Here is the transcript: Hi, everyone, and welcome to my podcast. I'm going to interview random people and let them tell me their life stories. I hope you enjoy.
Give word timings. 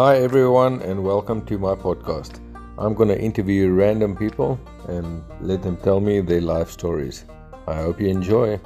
Hi, 0.00 0.16
everyone, 0.16 0.80
and 0.80 1.04
welcome 1.04 1.44
to 1.44 1.58
my 1.58 1.74
podcast. 1.74 2.40
I'm 2.78 2.94
going 2.94 3.10
to 3.10 3.20
interview 3.20 3.70
random 3.70 4.16
people 4.16 4.58
and 4.88 5.22
let 5.42 5.62
them 5.62 5.76
tell 5.76 6.00
me 6.00 6.22
their 6.22 6.40
life 6.40 6.70
stories. 6.70 7.26
I 7.66 7.74
hope 7.74 8.00
you 8.00 8.08
enjoy. 8.08 8.58